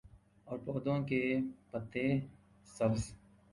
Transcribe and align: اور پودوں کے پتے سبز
اور 0.47 0.57
پودوں 0.65 0.97
کے 1.07 1.21
پتے 1.71 2.07
سبز 2.67 3.11